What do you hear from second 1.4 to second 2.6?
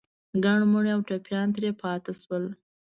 ترې پاتې شول.